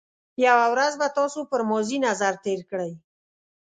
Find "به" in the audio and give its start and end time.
1.01-1.07